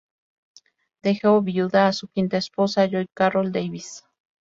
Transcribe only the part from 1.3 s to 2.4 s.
viuda a su quinta